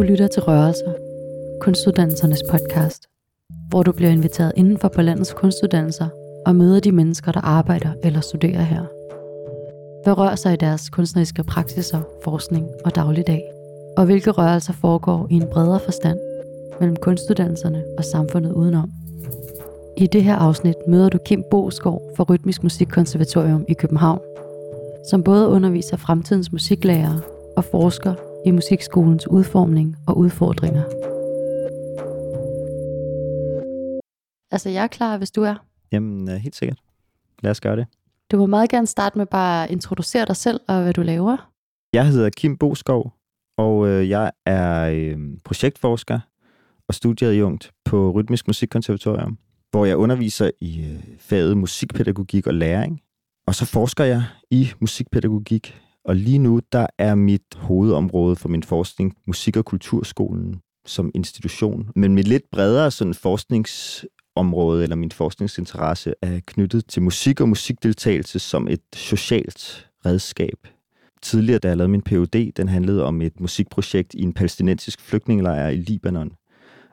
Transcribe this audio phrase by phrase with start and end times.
[0.00, 0.92] Du lytter til Rørelser,
[1.60, 3.06] kunstuddannelsernes podcast,
[3.68, 6.08] hvor du bliver inviteret indenfor på landets kunstuddannelser
[6.46, 8.84] og møder de mennesker, der arbejder eller studerer her.
[10.04, 13.42] Hvad rører sig i deres kunstneriske praksiser, forskning og dagligdag?
[13.96, 16.18] Og hvilke rørelser foregår i en bredere forstand
[16.80, 18.90] mellem kunstuddannelserne og samfundet udenom?
[19.96, 24.20] I det her afsnit møder du Kim Boskov fra Rytmisk Musikkonservatorium i København,
[25.10, 27.20] som både underviser fremtidens musiklærere
[27.56, 28.14] og forsker
[28.46, 30.82] i musikskolens udformning og udfordringer.
[34.50, 35.54] Altså, jeg er klar, hvis du er.
[35.92, 36.78] Jamen, øh, helt sikkert.
[37.42, 37.86] Lad os gøre det.
[38.32, 41.50] Du må meget gerne starte med bare at introducere dig selv og hvad du laver.
[41.92, 43.12] Jeg hedder Kim Boskov,
[43.58, 46.20] og øh, jeg er øh, projektforsker
[46.88, 49.38] og studieadjunkt på Rytmisk Musikkonservatorium,
[49.70, 53.00] hvor jeg underviser i faget musikpædagogik og læring.
[53.46, 55.80] Og så forsker jeg i musikpædagogik,
[56.10, 61.90] og lige nu der er mit hovedområde for min forskning musik- og kulturskolen som institution.
[61.96, 68.38] Men mit lidt bredere sådan forskningsområde eller min forskningsinteresse er knyttet til musik og musikdeltagelse
[68.38, 70.58] som et socialt redskab.
[71.22, 75.68] Tidligere, da jeg lavede min Ph.D., den handlede om et musikprojekt i en palæstinensisk flygtningelejr
[75.68, 76.32] i Libanon,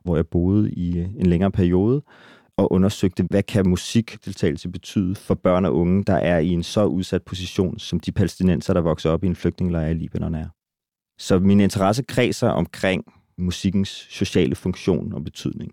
[0.04, 2.02] hvor jeg boede i en længere periode
[2.58, 6.86] og undersøgte, hvad kan musikdeltagelse betyde for børn og unge, der er i en så
[6.86, 10.47] udsat position, som de palæstinenser, der vokser op i en flygtningelejr i Libanon er.
[11.19, 15.72] Så min interesse kredser omkring musikkens sociale funktion og betydning.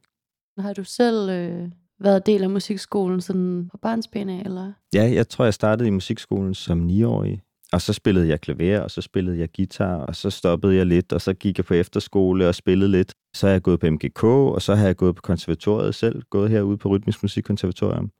[0.58, 1.68] Har du selv øh,
[2.00, 4.72] været del af musikskolen sådan på barnsben af, eller?
[4.94, 7.42] Ja, jeg tror, jeg startede i musikskolen som 9-årig,
[7.75, 11.12] og så spillede jeg klaver, og så spillede jeg guitar, og så stoppede jeg lidt,
[11.12, 13.12] og så gik jeg på efterskole og spillede lidt.
[13.36, 16.50] Så har jeg gået på MGK, og så har jeg gået på konservatoriet selv, gået
[16.50, 18.11] herude på Rytmisk Musikkonservatorium.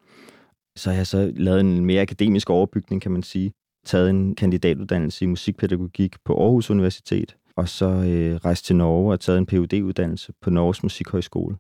[0.77, 3.53] Så har jeg så lavet en mere akademisk overbygning, kan man sige.
[3.87, 9.21] Taget en kandidatuddannelse i musikpædagogik på Aarhus Universitet, og så øh, rejst til Norge og
[9.21, 11.57] taget en phd uddannelse på Norges Musikhøjskole.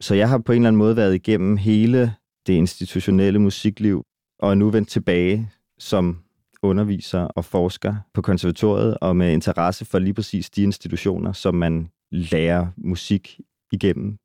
[0.00, 2.12] Så jeg har på en eller anden måde været igennem hele
[2.46, 4.02] det institutionelle musikliv,
[4.38, 6.25] og er nu vendt tilbage som
[6.62, 11.88] underviser og forsker på konservatoriet, og med interesse for lige præcis de institutioner, som man
[12.10, 13.40] lærer musik
[13.72, 14.18] igennem.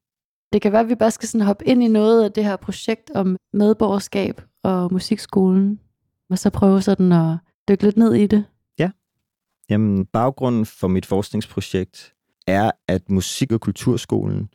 [0.53, 2.55] Det kan være, at vi bare skal sådan hoppe ind i noget af det her
[2.55, 5.79] projekt om medborgerskab og musikskolen,
[6.29, 7.37] og så prøve sådan at
[7.69, 8.45] dykke lidt ned i det.
[8.79, 8.91] Ja.
[9.69, 12.13] Jamen, baggrunden for mit forskningsprojekt
[12.47, 14.49] er, at musik- og kulturskolen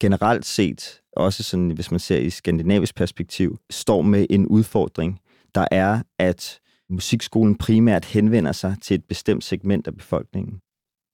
[0.00, 5.20] generelt set, også sådan, hvis man ser i skandinavisk perspektiv, står med en udfordring,
[5.54, 6.60] der er, at
[6.90, 10.60] musikskolen primært henvender sig til et bestemt segment af befolkningen.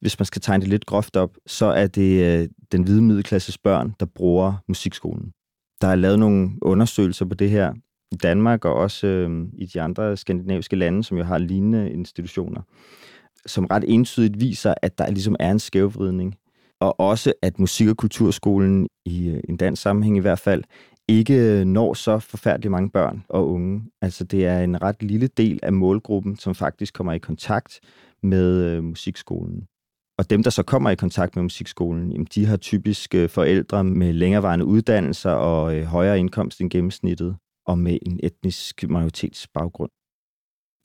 [0.01, 3.59] Hvis man skal tegne det lidt groft op, så er det øh, den hvide middelklasses
[3.59, 5.33] børn, der bruger musikskolen.
[5.81, 7.75] Der er lavet nogle undersøgelser på det her
[8.12, 12.61] i Danmark og også øh, i de andre skandinaviske lande, som jo har lignende institutioner,
[13.47, 16.34] som ret entydigt viser, at der ligesom er en skævvridning.
[16.81, 20.65] Og også, at musik- og kulturskolen, i øh, en dansk sammenhæng i hvert fald,
[21.09, 23.83] ikke når så forfærdeligt mange børn og unge.
[24.03, 27.81] Altså det er en ret lille del af målgruppen, som faktisk kommer i kontakt
[28.23, 29.67] med øh, musikskolen.
[30.19, 33.85] Og dem, der så kommer i kontakt med musikskolen, jamen, de har typisk øh, forældre
[33.85, 37.37] med længerevarende uddannelser og øh, højere indkomst end gennemsnittet,
[37.67, 39.91] og med en etnisk majoritetsbaggrund.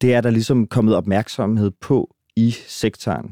[0.02, 3.28] Det er der ligesom kommet opmærksomhed på i sektoren.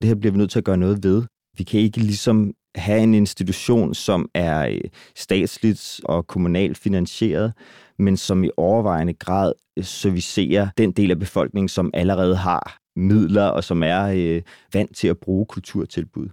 [0.00, 1.22] Det her bliver vi nødt til at gøre noget ved.
[1.58, 4.80] Vi kan ikke ligesom have en institution, som er øh,
[5.16, 7.52] statsligt og kommunalt finansieret,
[7.98, 13.44] men som i overvejende grad øh, servicerer den del af befolkningen, som allerede har midler
[13.44, 14.42] og som er øh,
[14.72, 16.28] vant til at bruge kulturtilbud.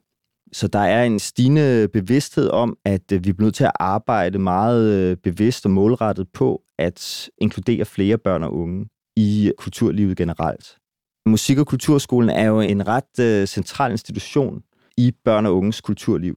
[0.53, 4.39] Så der er en stigende bevidsthed om, at øh, vi bliver nødt til at arbejde
[4.39, 8.85] meget bevidst og målrettet på at inkludere flere børn og unge
[9.15, 10.77] i kulturlivet generelt.
[11.25, 14.63] Musik- og Kulturskolen er jo en ret øh, central institution
[14.97, 16.35] i børn og unges kulturliv.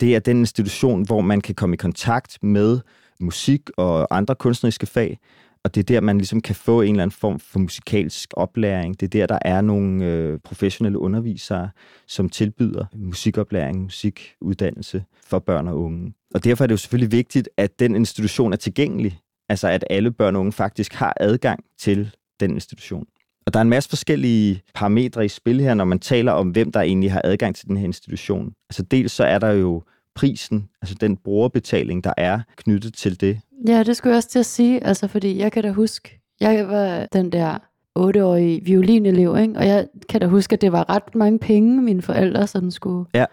[0.00, 2.80] Det er den institution, hvor man kan komme i kontakt med
[3.20, 5.18] musik og andre kunstneriske fag,
[5.64, 9.00] og det er der, man ligesom kan få en eller anden form for musikalsk oplæring.
[9.00, 11.70] Det er der, der er nogle øh, professionelle undervisere,
[12.06, 16.12] som tilbyder musikoplæring, musikuddannelse for børn og unge.
[16.34, 19.18] Og derfor er det jo selvfølgelig vigtigt, at den institution er tilgængelig.
[19.48, 22.10] Altså at alle børn og unge faktisk har adgang til
[22.40, 23.06] den institution.
[23.50, 26.72] Og der er en masse forskellige parametre i spil her, når man taler om, hvem
[26.72, 28.52] der egentlig har adgang til den her institution.
[28.70, 29.82] Altså dels så er der jo
[30.14, 33.40] prisen, altså den brugerbetaling, der er knyttet til det.
[33.68, 36.68] Ja, det skulle jeg også til at sige, altså fordi jeg kan da huske, jeg
[36.68, 37.58] var den der
[37.94, 39.54] otteårige violinelev, ikke?
[39.56, 43.08] og jeg kan da huske, at det var ret mange penge, mine forældre sådan skulle
[43.14, 43.24] ja.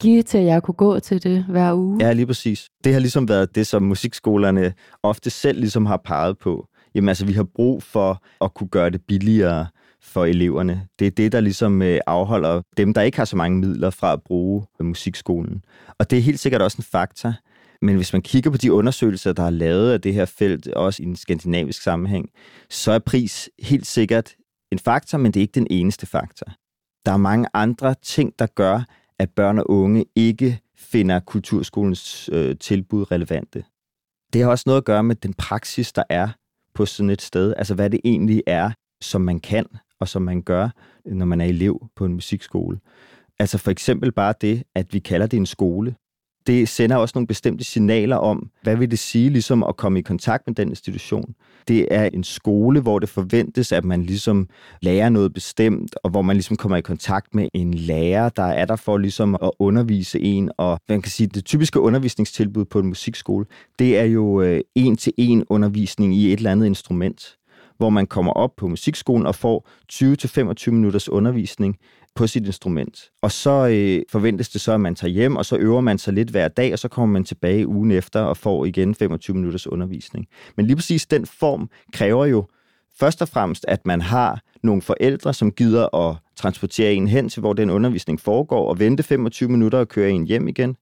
[0.00, 1.98] give til, at jeg kunne gå til det hver uge.
[2.00, 2.68] Ja, lige præcis.
[2.84, 7.26] Det har ligesom været det, som musikskolerne ofte selv ligesom har peget på jamen altså,
[7.26, 9.66] vi har brug for at kunne gøre det billigere
[10.00, 10.88] for eleverne.
[10.98, 14.12] Det er det, der ligesom øh, afholder dem, der ikke har så mange midler fra
[14.12, 15.64] at bruge øh, musikskolen.
[15.98, 17.34] Og det er helt sikkert også en faktor.
[17.82, 21.02] Men hvis man kigger på de undersøgelser, der er lavet af det her felt, også
[21.02, 22.30] i en skandinavisk sammenhæng,
[22.70, 24.34] så er pris helt sikkert
[24.72, 26.46] en faktor, men det er ikke den eneste faktor.
[27.06, 28.84] Der er mange andre ting, der gør,
[29.18, 33.64] at børn og unge ikke finder kulturskolens øh, tilbud relevante.
[34.32, 36.28] Det har også noget at gøre med den praksis, der er
[36.76, 37.54] på sådan et sted.
[37.56, 38.70] Altså hvad det egentlig er,
[39.02, 39.66] som man kan
[40.00, 40.68] og som man gør,
[41.06, 42.80] når man er elev på en musikskole.
[43.38, 45.94] Altså for eksempel bare det, at vi kalder det en skole
[46.46, 50.02] det sender også nogle bestemte signaler om, hvad vil det sige ligesom at komme i
[50.02, 51.34] kontakt med den institution.
[51.68, 54.48] Det er en skole, hvor det forventes, at man ligesom
[54.82, 58.64] lærer noget bestemt, og hvor man ligesom kommer i kontakt med en lærer, der er
[58.64, 60.50] der for ligesom at undervise en.
[60.56, 63.46] Og man kan sige, det typiske undervisningstilbud på en musikskole,
[63.78, 67.36] det er jo øh, en-til-en undervisning i et eller andet instrument
[67.78, 71.76] hvor man kommer op på musikskolen og får 20-25 minutters undervisning
[72.16, 73.10] på sit instrument.
[73.22, 76.14] Og så øh, forventes det så, at man tager hjem, og så øver man sig
[76.14, 79.66] lidt hver dag, og så kommer man tilbage ugen efter og får igen 25 minutters
[79.66, 80.26] undervisning.
[80.56, 82.46] Men lige præcis den form kræver jo
[82.98, 87.40] først og fremmest, at man har nogle forældre, som gider at transportere en hen til,
[87.40, 90.76] hvor den undervisning foregår, og vente 25 minutter og køre en hjem igen.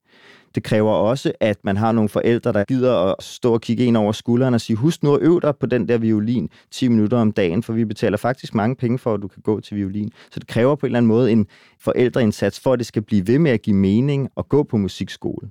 [0.54, 3.96] Det kræver også, at man har nogle forældre, der gider at stå og kigge en
[3.96, 7.18] over skulderen og sige, husk nu at øve dig på den der violin 10 minutter
[7.18, 10.12] om dagen, for vi betaler faktisk mange penge for, at du kan gå til violin.
[10.30, 11.46] Så det kræver på en eller anden måde en
[11.80, 15.50] forældreindsats, for at det skal blive ved med at give mening at gå på musikskole.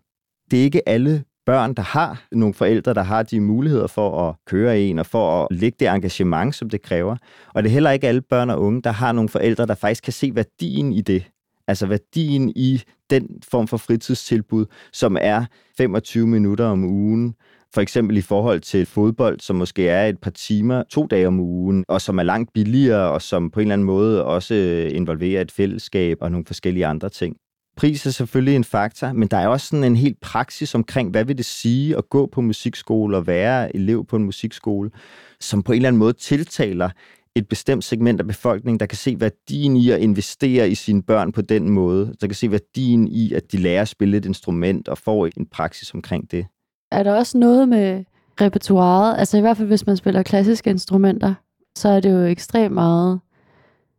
[0.52, 4.36] Det er ikke alle børn, der har nogle forældre, der har de muligheder for at
[4.48, 7.16] køre en og for at lægge det engagement, som det kræver.
[7.54, 10.04] Og det er heller ikke alle børn og unge, der har nogle forældre, der faktisk
[10.04, 11.33] kan se værdien i det.
[11.68, 15.46] Altså værdien i den form for fritidstilbud, som er
[15.78, 17.36] 25 minutter om ugen,
[17.74, 21.40] for eksempel i forhold til fodbold, som måske er et par timer, to dage om
[21.40, 24.96] ugen, og som er langt billigere, og som på en eller anden måde også øh,
[24.96, 27.36] involverer et fællesskab og nogle forskellige andre ting.
[27.78, 31.26] Pris er selvfølgelig en faktor, men der er også sådan en helt praksis omkring, hvad
[31.26, 34.92] vil det sige at gå på musikskole og være elev på en musikskole,
[35.40, 36.90] som på en eller anden måde tiltaler
[37.36, 41.32] et bestemt segment af befolkningen, der kan se værdien i at investere i sine børn
[41.32, 42.16] på den måde.
[42.22, 45.46] Der kan se værdien i, at de lærer at spille et instrument og får en
[45.46, 46.46] praksis omkring det.
[46.92, 48.04] Er der også noget med
[48.42, 49.20] repertoiret?
[49.20, 51.34] Altså i hvert fald, hvis man spiller klassiske instrumenter,
[51.76, 53.20] så er det jo ekstremt meget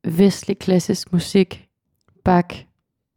[0.04, 1.68] vestlig klassisk musik,
[2.24, 2.64] Bach,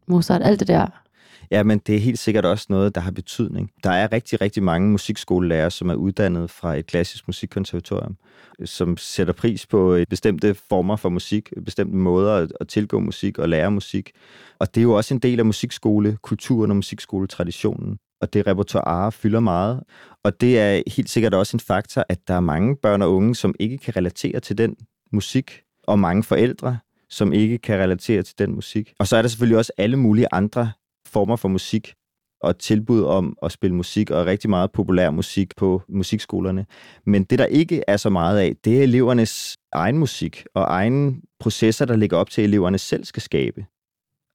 [0.07, 1.03] Mozart, alt det der.
[1.51, 3.71] Ja, men det er helt sikkert også noget, der har betydning.
[3.83, 8.17] Der er rigtig, rigtig mange musikskolelærer, som er uddannet fra et klassisk musikkonservatorium,
[8.65, 13.49] som sætter pris på øh, bestemte former for musik, bestemte måder at tilgå musik og
[13.49, 14.11] lære musik.
[14.59, 19.39] Og det er jo også en del af musikskolekulturen og musikskoletraditionen og det repertoire fylder
[19.39, 19.83] meget.
[20.23, 23.35] Og det er helt sikkert også en faktor, at der er mange børn og unge,
[23.35, 24.75] som ikke kan relatere til den
[25.11, 26.77] musik, og mange forældre,
[27.09, 28.93] som ikke kan relatere til den musik.
[28.99, 30.71] Og så er der selvfølgelig også alle mulige andre
[31.07, 31.93] former for musik
[32.41, 36.65] og tilbud om at spille musik og rigtig meget populær musik på musikskolerne.
[37.05, 41.21] Men det, der ikke er så meget af, det er elevernes egen musik og egen
[41.39, 43.65] processer, der ligger op til, at eleverne selv skal skabe.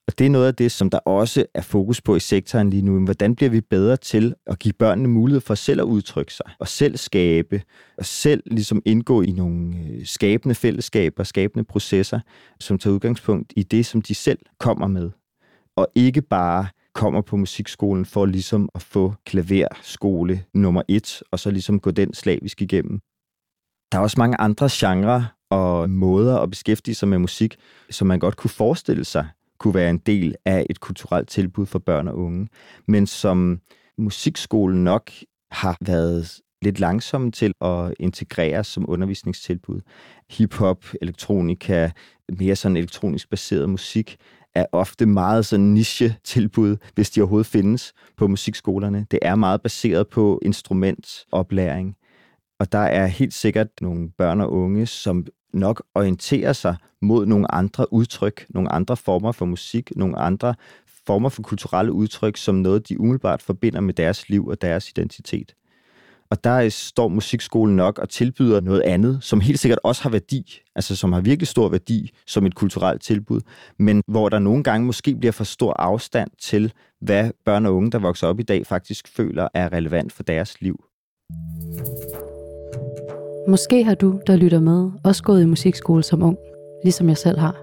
[0.09, 2.83] Og det er noget af det, som der også er fokus på i sektoren lige
[2.83, 3.05] nu.
[3.05, 6.69] Hvordan bliver vi bedre til at give børnene mulighed for selv at udtrykke sig, og
[6.69, 7.63] selv skabe,
[7.99, 12.21] og selv ligesom indgå i nogle øh, skabende fællesskaber, skabende processer,
[12.61, 15.11] som tager udgangspunkt i det, som de selv kommer med
[15.77, 21.51] og ikke bare kommer på musikskolen for ligesom at få klaverskole nummer et, og så
[21.51, 23.01] ligesom gå den slavisk igennem.
[23.93, 27.57] Der er også mange andre genrer og måder at beskæftige sig med musik,
[27.91, 31.79] som man godt kunne forestille sig kunne være en del af et kulturelt tilbud for
[31.79, 32.49] børn og unge,
[32.89, 33.61] men som
[33.99, 35.11] musikskolen nok
[35.51, 39.81] har været lidt langsomme til at integrere som undervisningstilbud.
[40.31, 41.91] Hip-hop, elektronika,
[42.39, 44.17] mere sådan elektronisk baseret musik
[44.55, 49.07] er ofte meget sådan niche-tilbud, hvis de overhovedet findes på musikskolerne.
[49.11, 51.97] Det er meget baseret på instrumentoplæring.
[52.59, 57.55] Og der er helt sikkert nogle børn og unge, som nok orienterer sig mod nogle
[57.55, 60.55] andre udtryk, nogle andre former for musik, nogle andre
[61.07, 65.55] former for kulturelle udtryk, som noget, de umiddelbart forbinder med deres liv og deres identitet.
[66.33, 70.61] Og der står musikskolen nok og tilbyder noget andet, som helt sikkert også har værdi,
[70.77, 73.41] altså som har virkelig stor værdi som et kulturelt tilbud,
[73.79, 77.91] men hvor der nogle gange måske bliver for stor afstand til, hvad børn og unge,
[77.91, 80.85] der vokser op i dag, faktisk føler er relevant for deres liv.
[83.49, 86.39] Måske har du, der lytter med, også gået i musikskole som ung,
[86.85, 87.57] ligesom jeg selv har.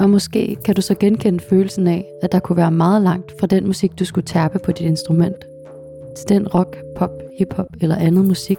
[0.00, 3.46] Og måske kan du så genkende følelsen af, at der kunne være meget langt fra
[3.46, 5.44] den musik, du skulle tærpe på dit instrument–
[6.16, 8.58] til den rock, pop, hiphop eller andet musik,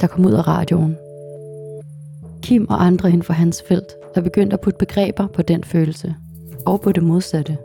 [0.00, 0.96] der kom ud af radioen.
[2.42, 6.14] Kim og andre inden for hans felt er begyndt at putte begreber på den følelse,
[6.66, 7.58] og på det modsatte.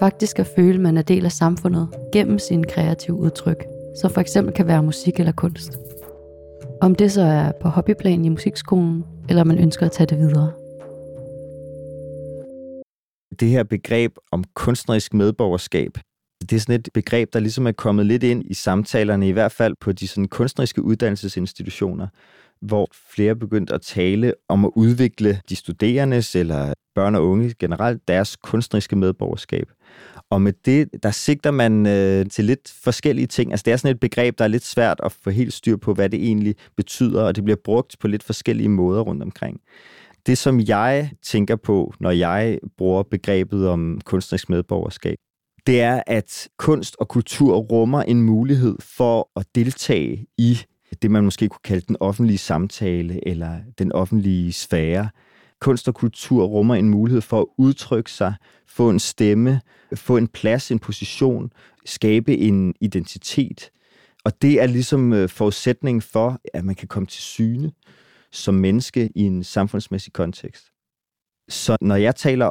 [0.00, 3.66] Faktisk at føle, man er del af samfundet gennem sine kreative udtryk,
[4.00, 5.78] som for eksempel kan være musik eller kunst.
[6.80, 10.52] Om det så er på hobbyplan i musikskolen, eller man ønsker at tage det videre.
[13.40, 15.98] Det her begreb om kunstnerisk medborgerskab,
[16.40, 19.52] det er sådan et begreb, der ligesom er kommet lidt ind i samtalerne, i hvert
[19.52, 22.06] fald på de sådan kunstneriske uddannelsesinstitutioner,
[22.60, 28.08] hvor flere begyndte at tale om at udvikle de studerendes eller børn og unge generelt
[28.08, 29.66] deres kunstneriske medborgerskab.
[30.30, 33.52] Og med det, der sigter man øh, til lidt forskellige ting.
[33.52, 35.94] Altså det er sådan et begreb, der er lidt svært at få helt styr på,
[35.94, 39.60] hvad det egentlig betyder, og det bliver brugt på lidt forskellige måder rundt omkring.
[40.26, 45.18] Det, som jeg tænker på, når jeg bruger begrebet om kunstnerisk medborgerskab,
[45.68, 50.58] det er, at kunst og kultur rummer en mulighed for at deltage i
[51.02, 55.08] det, man måske kunne kalde den offentlige samtale eller den offentlige sfære.
[55.60, 58.34] Kunst og kultur rummer en mulighed for at udtrykke sig,
[58.66, 59.60] få en stemme,
[59.94, 61.52] få en plads, en position,
[61.84, 63.70] skabe en identitet.
[64.24, 67.72] Og det er ligesom øh, forudsætningen forudsætning for, at man kan komme til syne
[68.32, 70.64] som menneske i en samfundsmæssig kontekst.
[71.48, 72.50] Så når jeg taler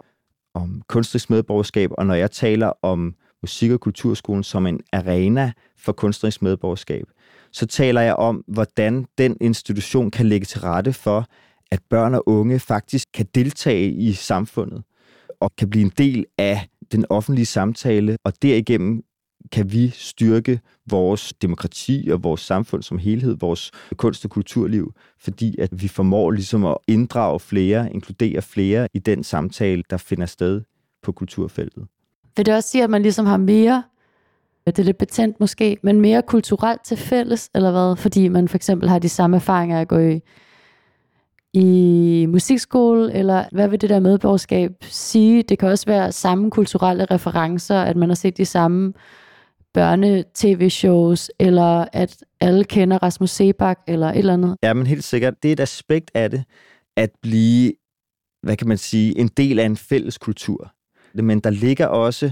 [0.58, 5.92] om kunstnerisk medborgerskab, og når jeg taler om musik- og kulturskolen som en arena for
[5.92, 7.06] kunstnerisk medborgerskab,
[7.52, 11.26] så taler jeg om, hvordan den institution kan lægge til rette for,
[11.72, 14.84] at børn og unge faktisk kan deltage i samfundet
[15.40, 19.04] og kan blive en del af den offentlige samtale, og derigennem
[19.51, 25.56] kan vi styrke vores demokrati og vores samfund som helhed, vores kunst- og kulturliv, fordi
[25.60, 30.62] at vi formår ligesom at inddrage flere, inkludere flere i den samtale, der finder sted
[31.04, 31.88] på kulturfeltet.
[32.38, 33.84] Vil det også sige, at man ligesom har mere,
[34.68, 37.96] øh, det er lidt betændt måske, men mere kulturelt til fælles, eller hvad?
[37.96, 40.22] Fordi man for eksempel har de samme erfaringer at gå i,
[41.54, 45.44] i musikskole, eller hvad vil det der medborgerskab sige?
[45.44, 48.94] Det kan også være samme kulturelle referencer, at man har set de samme
[49.77, 54.55] børne-tv-shows, eller at alle kender Rasmus Sebak, eller et eller andet.
[54.63, 55.34] Ja, men helt sikkert.
[55.43, 56.43] Det er et aspekt af det,
[56.96, 57.74] at blive,
[58.43, 60.74] hvad kan man sige, en del af en fælles kultur.
[61.13, 62.31] Men der ligger også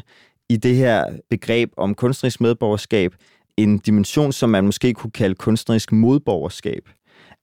[0.49, 3.15] i det her begreb om kunstnerisk medborgerskab
[3.57, 6.89] en dimension, som man måske kunne kalde kunstnerisk modborgerskab.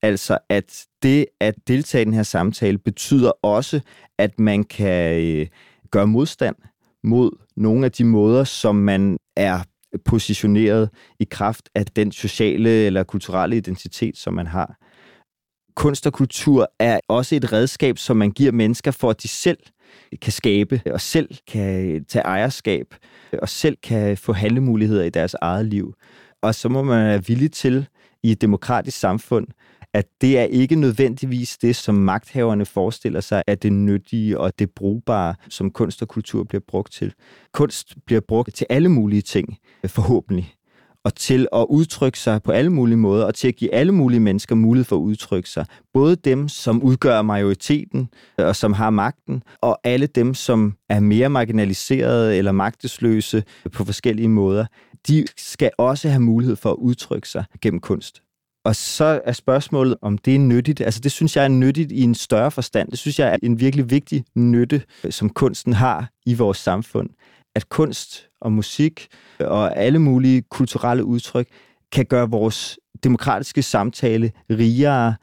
[0.02, 3.80] Altså at det at deltage i den her samtale betyder også,
[4.18, 5.46] at man kan øh,
[5.90, 6.56] gøre modstand
[7.04, 9.60] mod nogle af de måder, som man er
[10.04, 14.76] positioneret i kraft af den sociale eller kulturelle identitet, som man har.
[15.76, 19.58] Kunst og kultur er også et redskab, som man giver mennesker for, at de selv
[20.22, 22.86] kan skabe og selv kan tage ejerskab
[23.42, 25.94] og selv kan få handlemuligheder i deres eget liv.
[26.42, 27.86] Og så må man være villig til
[28.22, 29.46] i et demokratisk samfund,
[29.94, 34.70] at det er ikke nødvendigvis det, som magthaverne forestiller sig, at det nyttige og det
[34.70, 37.14] brugbare, som kunst og kultur bliver brugt til.
[37.52, 40.54] Kunst bliver brugt til alle mulige ting, forhåbentlig
[41.04, 44.20] og til at udtrykke sig på alle mulige måder, og til at give alle mulige
[44.20, 45.66] mennesker mulighed for at udtrykke sig.
[45.92, 48.08] Både dem, som udgør majoriteten,
[48.38, 53.84] øh, og som har magten, og alle dem, som er mere marginaliserede eller magtesløse på
[53.84, 54.66] forskellige måder.
[55.08, 58.22] De skal også have mulighed for at udtrykke sig gennem kunst.
[58.64, 60.80] Og så er spørgsmålet, om det er nyttigt.
[60.80, 62.90] Altså det synes jeg er nyttigt i en større forstand.
[62.90, 67.10] Det synes jeg er en virkelig vigtig nytte, øh, som kunsten har i vores samfund.
[67.54, 69.08] At kunst og musik
[69.40, 71.48] øh, og alle mulige kulturelle udtryk
[71.92, 75.14] kan gøre vores demokratiske samtale rigere,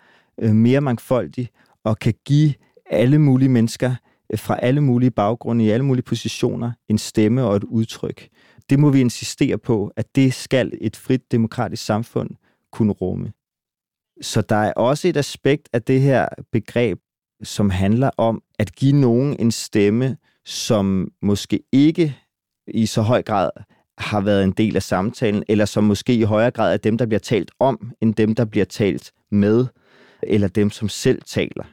[0.41, 1.50] øh, mere mangfoldig
[1.84, 2.53] og kan give
[2.89, 3.96] alle mulige mennesker
[4.36, 8.27] fra alle mulige baggrunde, i alle mulige positioner, en stemme og et udtryk.
[8.69, 12.29] Det må vi insistere på, at det skal et frit demokratisk samfund
[12.72, 13.32] kunne rumme.
[14.22, 17.00] Så der er også et aspekt af det her begreb,
[17.44, 22.18] som handler om at give nogen en stemme, som måske ikke
[22.68, 23.50] i så høj grad
[23.98, 27.06] har været en del af samtalen, eller som måske i højere grad er dem, der
[27.06, 29.66] bliver talt om, end dem, der bliver talt med,
[30.24, 31.64] eller dem, som selv taler.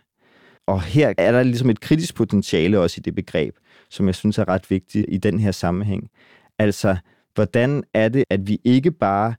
[0.67, 3.57] Og her er der ligesom et kritisk potentiale også i det begreb,
[3.91, 6.11] som jeg synes er ret vigtigt i den her sammenhæng.
[6.59, 6.97] Altså,
[7.35, 9.35] hvordan er det, at vi ikke bare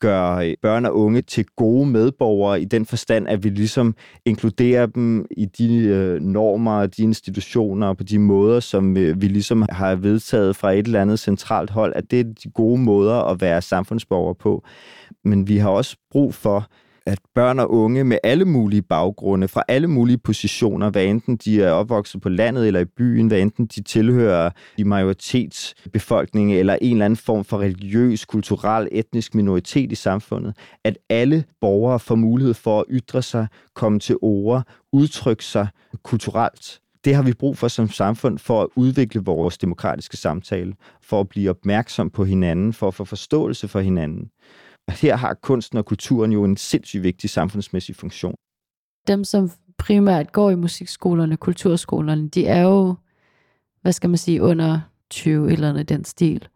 [0.00, 4.86] gør øh, børn og unge til gode medborgere i den forstand, at vi ligesom inkluderer
[4.86, 9.64] dem i de øh, normer og de institutioner på de måder, som øh, vi ligesom
[9.70, 13.40] har vedtaget fra et eller andet centralt hold, at det er de gode måder at
[13.40, 14.64] være samfundsborger på.
[15.24, 16.70] Men vi har også brug for
[17.10, 21.62] at børn og unge med alle mulige baggrunde, fra alle mulige positioner, hvad enten de
[21.62, 26.92] er opvokset på landet eller i byen, hvad enten de tilhører i majoritetsbefolkningen eller en
[26.92, 32.54] eller anden form for religiøs, kulturel, etnisk minoritet i samfundet, at alle borgere får mulighed
[32.54, 34.62] for at ytre sig, komme til ord,
[34.92, 35.68] udtrykke sig
[36.02, 36.80] kulturelt.
[37.04, 41.28] Det har vi brug for som samfund for at udvikle vores demokratiske samtale, for at
[41.28, 44.30] blive opmærksom på hinanden, for at få forståelse for hinanden.
[44.90, 48.34] Her har kunsten og kulturen jo en sindssygt vigtig samfundsmæssig funktion.
[49.08, 52.94] Dem, som primært går i musikskolerne, kulturskolerne, de er jo,
[53.82, 54.80] hvad skal man sige, under
[55.10, 56.48] 20 eller andet den stil.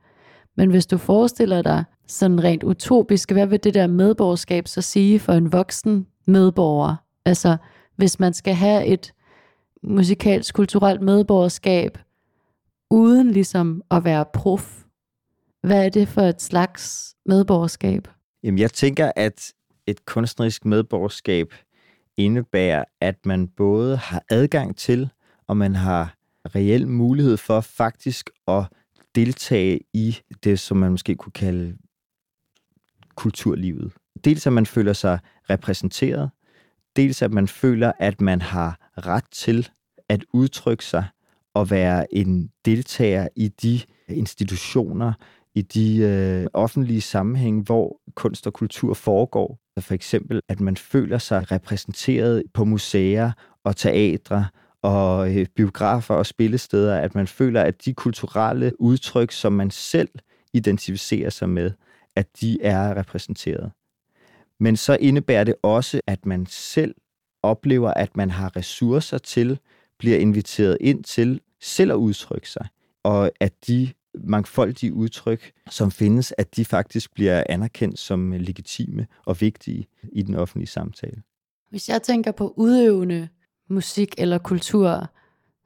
[0.57, 5.19] Men hvis du forestiller dig sådan rent utopisk, hvad vil det der medborgerskab så sige
[5.19, 6.97] for en voksen medborger?
[7.25, 7.57] Altså,
[7.97, 9.13] hvis man skal have et
[9.83, 11.99] musikalsk, kulturelt medborgerskab,
[12.91, 14.85] uden ligesom at være prof,
[15.63, 18.09] hvad er det for et slags medborgerskab?
[18.45, 19.53] Jamen, jeg tænker, at
[19.87, 21.55] et kunstnerisk medborgerskab
[22.17, 25.09] indebærer, at man både har adgang til,
[25.47, 26.15] og man har
[26.55, 28.65] reel mulighed for faktisk at
[29.15, 31.77] deltage i det, som man måske kunne kalde
[33.15, 33.93] kulturlivet.
[34.25, 35.19] Dels at man føler sig
[35.51, 36.31] repræsenteret,
[36.97, 39.69] dels at man føler, at man har ret til
[40.09, 41.05] at udtrykke sig
[41.55, 45.13] og være en deltager i de institutioner,
[45.55, 49.59] i de øh, offentlige sammenhænge, hvor kunst og kultur foregår.
[49.81, 53.33] For eksempel, at man føler sig repræsenteret på museer
[53.65, 54.47] og teatre
[54.83, 60.09] og øh, biografer og spillesteder, at man føler, at de kulturelle udtryk, som man selv
[60.53, 61.71] identificerer sig med,
[62.17, 63.73] at de er repræsenteret.
[64.61, 66.95] Men så indebærer det også, at man selv
[67.43, 69.59] oplever, at man har ressourcer til,
[69.99, 72.67] bliver inviteret ind til selv at udtrykke sig,
[73.03, 79.41] og at de mangfoldige udtryk, som findes, at de faktisk bliver anerkendt som legitime og
[79.41, 81.23] vigtige i den offentlige samtale.
[81.71, 83.29] Hvis jeg tænker på udøvende
[83.71, 85.11] musik eller kultur,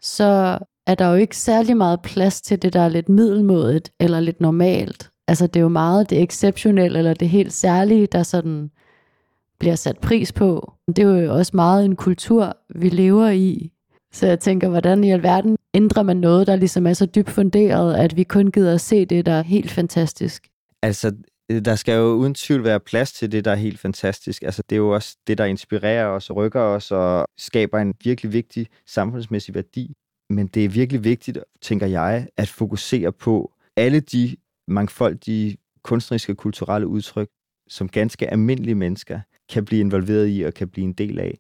[0.03, 4.21] så er der jo ikke særlig meget plads til det, der er lidt middelmådet eller
[4.21, 5.11] lidt normalt.
[5.29, 8.71] Altså det er jo meget det exceptionelle eller det helt særlige, der sådan
[9.59, 10.73] bliver sat pris på.
[10.87, 13.73] Det er jo også meget en kultur, vi lever i.
[14.13, 17.95] Så jeg tænker, hvordan i alverden ændrer man noget, der ligesom er så dybt funderet,
[17.95, 20.49] at vi kun gider at se det, der er helt fantastisk?
[20.83, 21.13] Altså,
[21.51, 24.43] øh, der skal jo uden tvivl være plads til det, der er helt fantastisk.
[24.43, 27.95] Altså, det er jo også det, der inspirerer os og rykker os og skaber en
[28.05, 29.95] virkelig vigtig samfundsmæssig værdi.
[30.31, 34.37] Men det er virkelig vigtigt, tænker jeg, at fokusere på alle de
[34.69, 37.29] mangfoldige kunstneriske og kulturelle udtryk,
[37.69, 41.39] som ganske almindelige mennesker kan blive involveret i og kan blive en del af.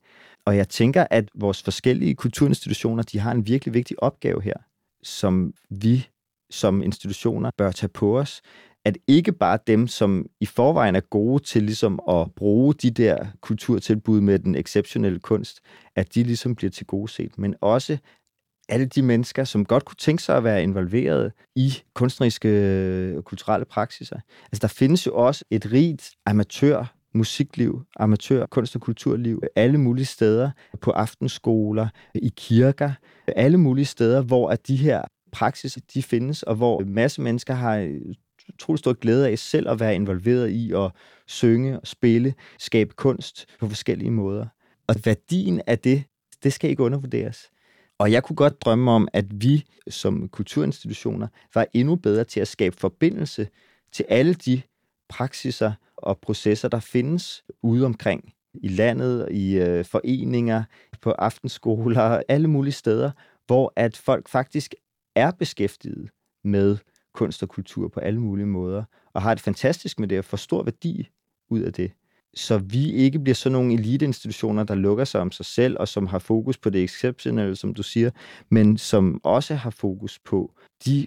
[0.49, 4.55] Og jeg tænker, at vores forskellige kulturinstitutioner, de har en virkelig vigtig opgave her,
[5.03, 6.09] som vi
[6.51, 8.43] som institutioner bør tage på os.
[8.85, 13.27] At ikke bare dem, som i forvejen er gode til ligesom at bruge de der
[13.41, 15.61] kulturtilbud med den exceptionelle kunst,
[15.97, 17.99] at de ligesom bliver til gode set, men også
[18.69, 23.65] alle de mennesker, som godt kunne tænke sig at være involveret i kunstneriske og kulturelle
[23.65, 24.21] praksiser.
[24.45, 30.07] Altså, der findes jo også et rigt amatør musikliv, amatør, kunst- og kulturliv, alle mulige
[30.07, 30.51] steder,
[30.81, 32.93] på aftenskoler, i kirker,
[33.37, 35.03] alle mulige steder, hvor at de her
[35.33, 38.01] praksis, de findes, og hvor masse mennesker har øh,
[38.55, 40.91] utrolig stor glæde af selv at være involveret i at
[41.27, 44.47] synge og spille, skabe kunst på forskellige måder.
[44.87, 46.05] Og værdien af det,
[46.43, 47.51] det skal ikke undervurderes.
[47.99, 52.49] Og jeg kunne godt drømme om, at vi som kulturinstitutioner var endnu bedre til at
[52.49, 53.49] skabe forbindelse
[53.93, 54.63] til alle de
[55.09, 60.63] praksiser og processer, der findes ude omkring i landet, i øh, foreninger,
[61.01, 63.11] på aftenskoler, alle mulige steder,
[63.47, 64.75] hvor at folk faktisk
[65.17, 66.11] er beskæftiget
[66.45, 66.77] med
[67.15, 70.37] kunst og kultur på alle mulige måder, og har det fantastisk med det, og får
[70.37, 71.09] stor værdi
[71.51, 71.93] ud af det.
[72.35, 76.07] Så vi ikke bliver sådan nogle eliteinstitutioner, der lukker sig om sig selv, og som
[76.07, 78.11] har fokus på det exceptionelle, som du siger,
[78.49, 80.53] men som også har fokus på
[80.85, 81.07] de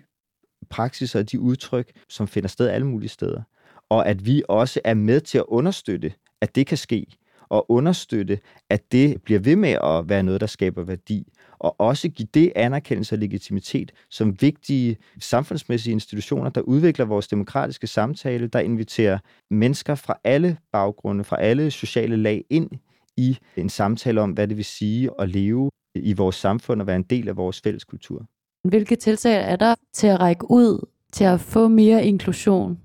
[0.69, 3.43] praksiser og de udtryk, som finder sted alle mulige steder
[3.91, 7.05] og at vi også er med til at understøtte, at det kan ske,
[7.49, 12.09] og understøtte, at det bliver ved med at være noget, der skaber værdi, og også
[12.09, 18.59] give det anerkendelse og legitimitet som vigtige samfundsmæssige institutioner, der udvikler vores demokratiske samtale, der
[18.59, 19.17] inviterer
[19.49, 22.69] mennesker fra alle baggrunde, fra alle sociale lag ind
[23.17, 26.95] i en samtale om, hvad det vil sige at leve i vores samfund og være
[26.95, 28.25] en del af vores fælles kultur.
[28.63, 32.77] Hvilke tiltag er der til at række ud, til at få mere inklusion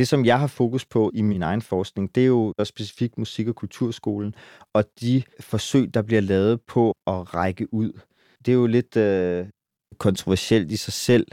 [0.00, 3.48] det, som jeg har fokus på i min egen forskning, det er jo specifikt musik-
[3.48, 4.34] og kulturskolen,
[4.74, 7.92] og de forsøg, der bliver lavet på at række ud.
[8.46, 9.46] Det er jo lidt øh,
[9.98, 11.26] kontroversielt i sig selv,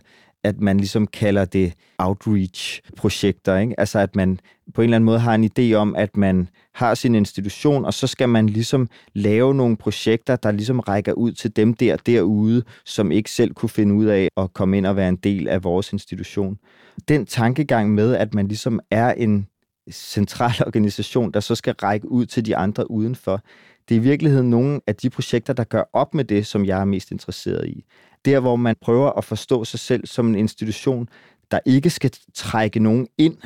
[0.43, 3.58] at man ligesom kalder det outreach-projekter.
[3.58, 3.80] Ikke?
[3.80, 4.39] Altså at man
[4.73, 7.93] på en eller anden måde har en idé om, at man har sin institution, og
[7.93, 12.63] så skal man ligesom lave nogle projekter, der ligesom rækker ud til dem der derude,
[12.86, 15.63] som ikke selv kunne finde ud af at komme ind og være en del af
[15.63, 16.58] vores institution.
[17.07, 19.47] Den tankegang med, at man ligesom er en
[19.91, 23.41] central organisation, der så skal række ud til de andre udenfor,
[23.89, 26.81] det er i virkeligheden nogle af de projekter, der gør op med det, som jeg
[26.81, 27.86] er mest interesseret i.
[28.25, 31.10] Der, hvor man prøver at forstå sig selv som en institution,
[31.51, 33.38] der ikke skal trække nogen ind,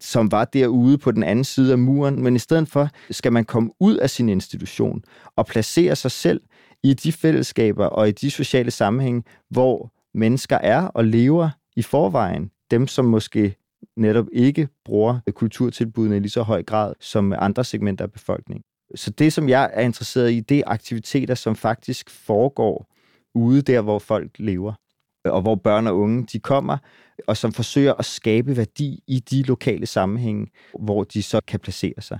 [0.00, 3.44] som var derude på den anden side af muren, men i stedet for skal man
[3.44, 5.04] komme ud af sin institution
[5.36, 6.40] og placere sig selv
[6.82, 12.50] i de fællesskaber og i de sociale sammenhænge, hvor mennesker er og lever i forvejen.
[12.74, 13.56] Dem, som måske
[13.96, 18.62] netop ikke bruger kulturtilbudene i lige så høj grad som andre segmenter af befolkningen.
[18.94, 22.94] Så det, som jeg er interesseret i, det er aktiviteter, som faktisk foregår
[23.34, 24.72] ude der, hvor folk lever,
[25.24, 26.78] og hvor børn og unge de kommer,
[27.26, 30.46] og som forsøger at skabe værdi i de lokale sammenhænge,
[30.78, 32.18] hvor de så kan placere sig.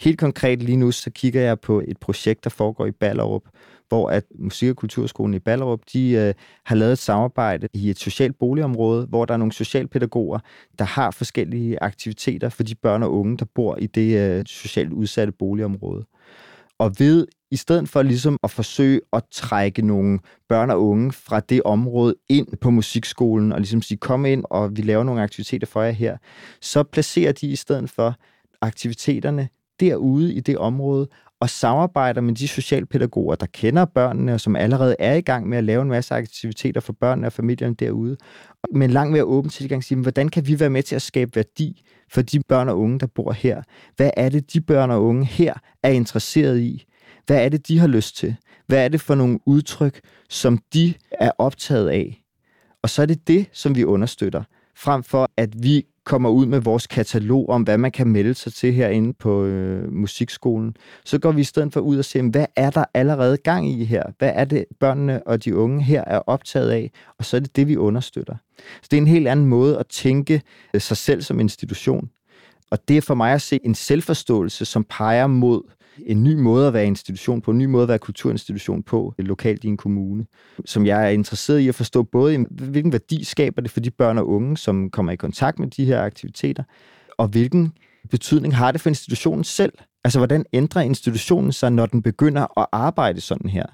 [0.00, 3.42] Helt konkret lige nu, så kigger jeg på et projekt, der foregår i Ballerup,
[3.88, 6.34] hvor at Musik- og Kulturskolen i Ballerup, de øh,
[6.64, 10.38] har lavet et samarbejde i et socialt boligområde, hvor der er nogle socialpædagoger,
[10.78, 14.92] der har forskellige aktiviteter for de børn og unge, der bor i det øh, socialt
[14.92, 16.04] udsatte boligområde.
[16.78, 21.40] Og ved i stedet for ligesom at forsøge at trække nogle børn og unge fra
[21.40, 25.66] det område ind på musikskolen, og ligesom sige, kom ind, og vi laver nogle aktiviteter
[25.66, 26.16] for jer her,
[26.60, 28.14] så placerer de i stedet for
[28.60, 29.48] aktiviteterne
[29.80, 31.08] derude i det område,
[31.40, 35.58] og samarbejder med de socialpædagoger, der kender børnene, og som allerede er i gang med
[35.58, 38.16] at lave en masse aktiviteter for børnene og familierne derude.
[38.74, 41.82] Men langt mere åben tilgang sige, hvordan kan vi være med til at skabe værdi
[42.12, 43.62] for de børn og unge, der bor her?
[43.96, 46.84] Hvad er det, de børn og unge her er interesseret i?
[47.26, 48.36] Hvad er det, de har lyst til?
[48.66, 52.22] Hvad er det for nogle udtryk, som de er optaget af?
[52.82, 54.42] Og så er det det, som vi understøtter,
[54.76, 58.54] frem for at vi kommer ud med vores katalog om, hvad man kan melde sig
[58.54, 60.76] til herinde på øh, musikskolen.
[61.04, 63.84] Så går vi i stedet for ud og ser, hvad er der allerede gang i
[63.84, 64.02] her?
[64.18, 66.90] Hvad er det, børnene og de unge her er optaget af?
[67.18, 68.34] Og så er det det, vi understøtter.
[68.82, 70.42] Så det er en helt anden måde at tænke
[70.74, 72.10] øh, sig selv som institution.
[72.70, 75.62] Og det er for mig at se en selvforståelse, som peger mod
[76.06, 79.26] en ny måde at være institution på, en ny måde at være kulturinstitution på øh,
[79.26, 80.26] lokalt i en kommune,
[80.64, 83.90] som jeg er interesseret i at forstå både, i, hvilken værdi skaber det for de
[83.90, 86.62] børn og unge, som kommer i kontakt med de her aktiviteter,
[87.18, 87.72] og hvilken
[88.10, 89.72] betydning har det for institutionen selv?
[90.04, 93.66] Altså, hvordan ændrer institutionen sig, når den begynder at arbejde sådan her?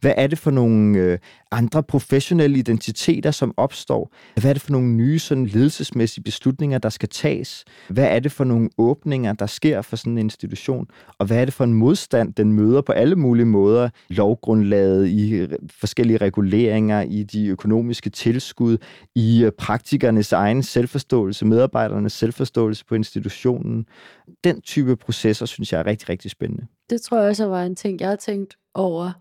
[0.00, 1.18] Hvad er det for nogle øh,
[1.50, 4.12] andre professionelle identiteter, som opstår?
[4.40, 7.64] Hvad er det for nogle nye sådan, ledelsesmæssige beslutninger, der skal tages?
[7.88, 10.86] Hvad er det for nogle åbninger, der sker for sådan en institution?
[11.18, 13.88] Og hvad er det for en modstand, den møder på alle mulige måder?
[14.08, 18.78] Lovgrundlaget, i øh, forskellige reguleringer, i de økonomiske tilskud,
[19.14, 23.86] i øh, praktikernes egen selvforståelse, medarbejdernes selvforståelse på institutionen.
[24.44, 26.66] Den type processer, synes jeg er rigtig, rigtig spændende.
[26.90, 29.12] Det tror jeg også var en ting, jeg har tænkt over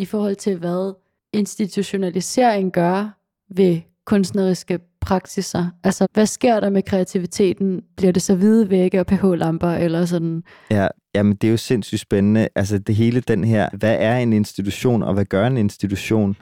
[0.00, 0.94] i forhold til, hvad
[1.32, 3.18] institutionalisering gør
[3.56, 5.66] ved kunstneriske praksiser.
[5.84, 7.82] Altså, hvad sker der med kreativiteten?
[7.96, 10.42] Bliver det så hvide vægge og pH-lamper, eller sådan?
[10.70, 12.48] Ja, jamen det er jo sindssygt spændende.
[12.54, 16.36] Altså, det hele den her, hvad er en institution, og hvad gør en institution?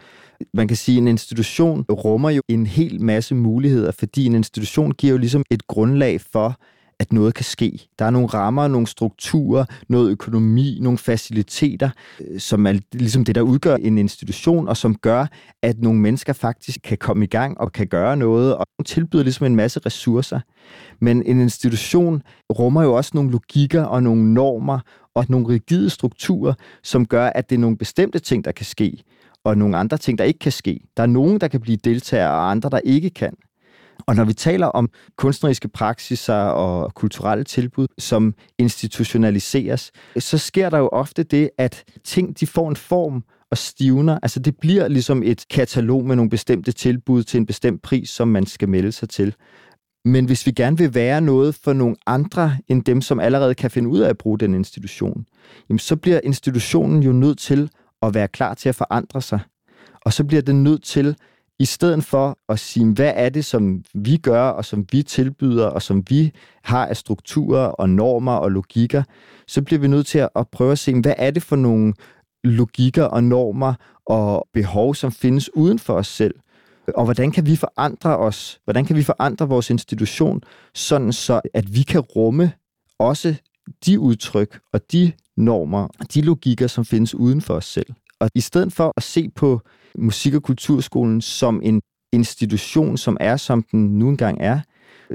[0.55, 4.93] Man kan sige, at en institution rummer jo en hel masse muligheder, fordi en institution
[4.93, 6.61] giver jo ligesom et grundlag for,
[7.01, 7.89] at noget kan ske.
[7.99, 13.35] Der er nogle rammer, nogle strukturer, noget økonomi, nogle faciliteter, øh, som er ligesom det,
[13.35, 15.27] der udgør en institution, og som gør,
[15.63, 19.47] at nogle mennesker faktisk kan komme i gang og kan gøre noget, og tilbyder ligesom
[19.47, 20.41] en masse ressourcer.
[21.01, 24.79] Men en institution rummer jo også nogle logikker og nogle normer
[25.15, 29.03] og nogle rigide strukturer, som gør, at det er nogle bestemte ting, der kan ske,
[29.45, 30.81] og nogle andre ting, der ikke kan ske.
[30.97, 33.35] Der er nogen, der kan blive deltagere, og andre, der ikke kan.
[34.07, 40.79] Og når vi taler om kunstneriske praksiser og kulturelle tilbud, som institutionaliseres, så sker der
[40.79, 44.19] jo ofte det, at ting de får en form og stivner.
[44.23, 48.29] Altså det bliver ligesom et katalog med nogle bestemte tilbud til en bestemt pris, som
[48.29, 49.35] man skal melde sig til.
[50.05, 53.71] Men hvis vi gerne vil være noget for nogle andre end dem, som allerede kan
[53.71, 55.27] finde ud af at bruge den institution,
[55.69, 57.71] jamen så bliver institutionen jo nødt til
[58.03, 59.41] at være klar til at forandre sig.
[60.05, 61.17] Og så bliver den nødt til
[61.59, 65.67] i stedet for at sige, hvad er det, som vi gør, og som vi tilbyder,
[65.67, 69.03] og som vi har af strukturer og normer og logikker,
[69.47, 71.95] så bliver vi nødt til at prøve at se, hvad er det for nogle
[72.45, 73.75] logikker og normer
[74.07, 76.35] og behov, som findes uden for os selv.
[76.95, 78.61] Og hvordan kan vi forandre os?
[78.65, 80.41] Hvordan kan vi forandre vores institution,
[80.75, 82.53] sådan så at vi kan rumme
[82.99, 83.35] også
[83.87, 87.87] de udtryk og de normer og de logikker, som findes uden for os selv.
[88.21, 89.61] Og i stedet for at se på
[89.99, 91.81] musik- og kulturskolen som en
[92.13, 94.61] institution, som er, som den nu engang er,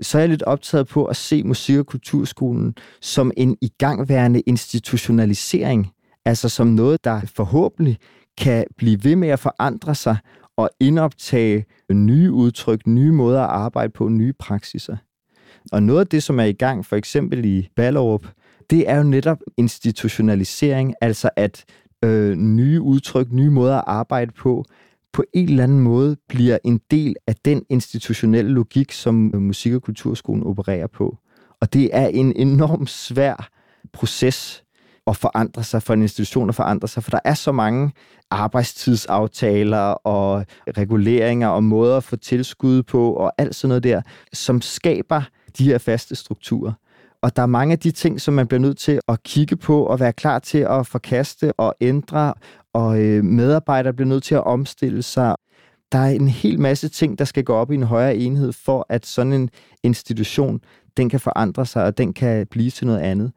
[0.01, 5.91] så er jeg lidt optaget på at se musik- og kulturskolen som en igangværende institutionalisering,
[6.25, 7.97] altså som noget, der forhåbentlig
[8.37, 10.17] kan blive ved med at forandre sig
[10.57, 14.97] og indoptage nye udtryk, nye måder at arbejde på, nye praksiser.
[15.71, 18.27] Og noget af det, som er i gang, for eksempel i Ballerup,
[18.69, 21.63] det er jo netop institutionalisering, altså at
[22.03, 24.65] øh, nye udtryk, nye måder at arbejde på,
[25.13, 29.73] på en eller anden måde bliver en del af den institutionelle logik, som øh, musik-
[29.73, 31.17] og kulturskolen opererer på.
[31.61, 33.49] Og det er en enormt svær
[33.93, 34.63] proces
[35.07, 37.91] at forandre sig, for en institution at forandre sig, for der er så mange
[38.31, 40.45] arbejdstidsaftaler og
[40.77, 44.01] reguleringer og måder at få tilskud på og alt sådan noget der,
[44.33, 45.21] som skaber
[45.57, 46.73] de her faste strukturer.
[47.23, 49.85] Og der er mange af de ting, som man bliver nødt til at kigge på
[49.85, 52.33] og være klar til at forkaste og ændre,
[52.73, 55.35] og øh, medarbejdere bliver nødt til at omstille sig.
[55.91, 58.85] Der er en hel masse ting, der skal gå op i en højere enhed, for
[58.89, 59.49] at sådan en
[59.83, 60.61] institution,
[60.97, 63.31] den kan forandre sig, og den kan blive til noget andet.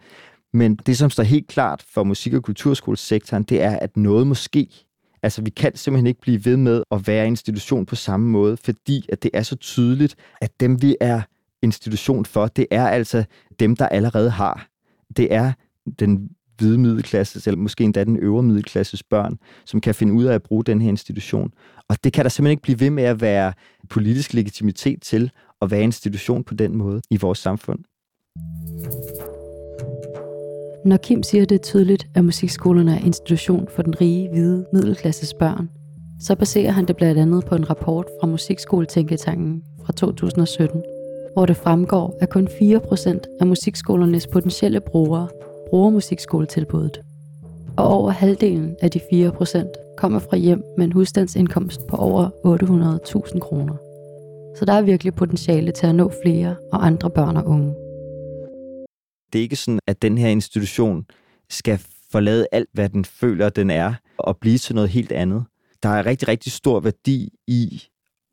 [0.53, 4.69] Men det, som står helt klart for musik- og kulturskolesektoren, det er, at noget måske
[5.23, 9.07] Altså, vi kan simpelthen ikke blive ved med at være institution på samme måde, fordi
[9.09, 11.21] at det er så tydeligt, at dem, vi er
[11.63, 13.25] institution for, det er altså
[13.61, 14.69] dem, der allerede har.
[15.17, 15.53] Det er
[15.99, 20.35] den hvide middelklasse, eller måske endda den øvre middelklasses børn, som kan finde ud af
[20.35, 21.51] at bruge den her institution.
[21.89, 23.53] Og det kan der simpelthen ikke blive ved med at være
[23.91, 25.31] politisk legitimitet til
[25.63, 27.79] at være institution på den måde i vores samfund.
[30.85, 35.35] Når Kim siger, det er tydeligt, at musikskolerne er institution for den rige, hvide middelklasses
[35.35, 35.71] børn,
[36.21, 40.83] så baserer han det blandt andet på en rapport fra Musikskoletænketanken fra 2017,
[41.37, 45.29] hvor det fremgår, at kun 4% af musikskolernes potentielle brugere
[45.71, 47.01] bruger musikskoletilbuddet.
[47.77, 52.31] Og over halvdelen af de 4% kommer fra hjem med en husstandsindkomst på over
[53.33, 53.77] 800.000 kroner.
[54.59, 57.75] Så der er virkelig potentiale til at nå flere og andre børn og unge.
[59.33, 61.05] Det er ikke sådan, at den her institution
[61.51, 61.81] skal
[62.13, 65.45] forlade alt, hvad den føler, den er, og blive til noget helt andet.
[65.83, 67.83] Der er rigtig, rigtig stor værdi i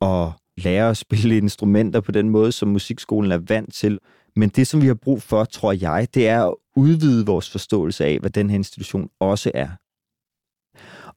[0.02, 4.00] at lære at spille instrumenter på den måde, som musikskolen er vant til.
[4.36, 8.06] Men det, som vi har brug for, tror jeg, det er at udvide vores forståelse
[8.06, 9.68] af, hvad den her institution også er.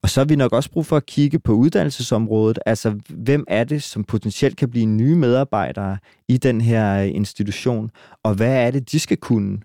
[0.01, 2.59] Og så har vi nok også brug for at kigge på uddannelsesområdet.
[2.65, 5.97] Altså, hvem er det, som potentielt kan blive nye medarbejdere
[6.27, 7.91] i den her øh, institution,
[8.23, 9.59] og hvad er det, de skal kunne?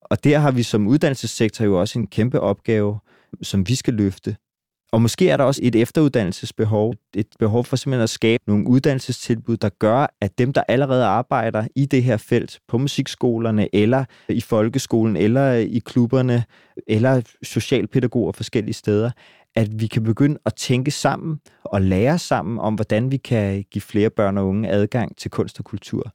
[0.00, 2.98] Og der har vi som uddannelsessektor jo også en kæmpe opgave,
[3.42, 4.36] som vi skal løfte.
[4.92, 9.56] Og måske er der også et efteruddannelsesbehov, et behov for simpelthen at skabe nogle uddannelsestilbud,
[9.56, 14.40] der gør, at dem, der allerede arbejder i det her felt, på musikskolerne, eller i
[14.40, 16.44] folkeskolen, eller i klubberne,
[16.86, 19.10] eller socialpædagoger forskellige steder,
[19.54, 23.82] at vi kan begynde at tænke sammen og lære sammen om, hvordan vi kan give
[23.82, 26.12] flere børn og unge adgang til kunst og kultur.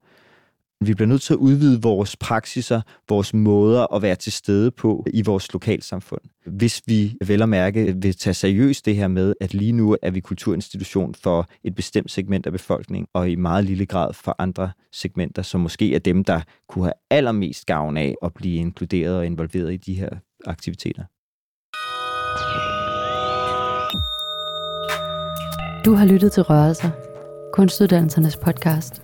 [0.85, 5.05] Vi bliver nødt til at udvide vores praksiser, vores måder at være til stede på
[5.13, 6.21] i vores lokalsamfund.
[6.45, 10.11] Hvis vi vel og mærke vil tage seriøst det her med, at lige nu er
[10.11, 14.71] vi kulturinstitution for et bestemt segment af befolkningen, og i meget lille grad for andre
[14.91, 19.25] segmenter, som måske er dem, der kunne have allermest gavn af at blive inkluderet og
[19.25, 20.09] involveret i de her
[20.45, 21.03] aktiviteter.
[25.85, 26.89] Du har lyttet til Rørelser,
[27.53, 29.01] kunstuddannelsernes podcast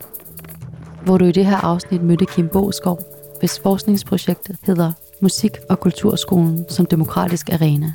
[1.09, 2.99] hvor du i det her afsnit mødte Kim Boskov,
[3.39, 4.91] hvis forskningsprojektet hedder
[5.21, 7.93] Musik- og Kulturskolen som demokratisk arena.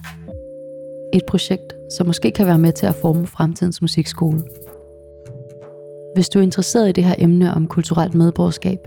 [1.13, 4.43] Et projekt, som måske kan være med til at forme fremtidens musikskole.
[6.15, 8.79] Hvis du er interesseret i det her emne om kulturelt medborgerskab,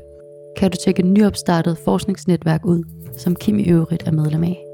[0.58, 2.84] kan du tjekke et nyopstartet forskningsnetværk ud,
[3.18, 4.66] som Kim i øvrigt er medlem af.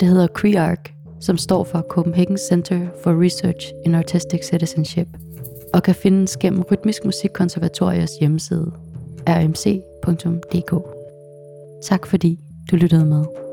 [0.00, 0.80] Det hedder CREARC,
[1.20, 5.08] som står for Copenhagen Center for Research in Artistic Citizenship–
[5.74, 8.72] og kan findes gennem Rytmisk Musikkonservatoriets hjemmeside
[9.28, 10.72] rmc.dk.
[11.82, 12.38] Tak fordi
[12.70, 13.43] du lyttede med.